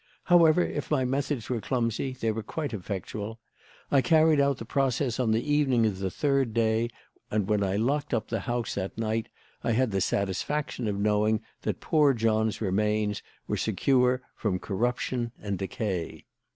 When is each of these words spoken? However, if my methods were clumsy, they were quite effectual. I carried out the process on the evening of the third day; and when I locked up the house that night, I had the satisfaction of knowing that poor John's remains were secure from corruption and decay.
However, 0.23 0.65
if 0.65 0.89
my 0.89 1.05
methods 1.05 1.47
were 1.47 1.61
clumsy, 1.61 2.13
they 2.13 2.31
were 2.31 2.41
quite 2.41 2.73
effectual. 2.73 3.39
I 3.91 4.01
carried 4.01 4.39
out 4.39 4.57
the 4.57 4.65
process 4.65 5.19
on 5.19 5.29
the 5.29 5.47
evening 5.53 5.85
of 5.85 5.99
the 5.99 6.09
third 6.09 6.55
day; 6.55 6.89
and 7.29 7.47
when 7.47 7.61
I 7.63 7.75
locked 7.75 8.11
up 8.11 8.27
the 8.27 8.39
house 8.39 8.73
that 8.73 8.97
night, 8.97 9.29
I 9.63 9.73
had 9.73 9.91
the 9.91 10.01
satisfaction 10.01 10.87
of 10.87 10.97
knowing 10.99 11.41
that 11.61 11.81
poor 11.81 12.15
John's 12.15 12.61
remains 12.61 13.21
were 13.47 13.57
secure 13.57 14.23
from 14.35 14.57
corruption 14.57 15.33
and 15.39 15.59
decay. 15.59 16.25